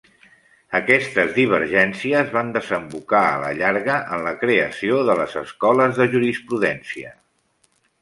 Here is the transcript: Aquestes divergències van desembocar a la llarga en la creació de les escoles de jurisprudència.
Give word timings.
Aquestes 0.77 1.29
divergències 1.35 2.33
van 2.39 2.49
desembocar 2.57 3.23
a 3.27 3.37
la 3.45 3.53
llarga 3.61 4.01
en 4.17 4.27
la 4.31 4.35
creació 4.47 5.01
de 5.11 5.21
les 5.23 5.39
escoles 5.47 5.99
de 6.03 6.13
jurisprudència. 6.19 7.19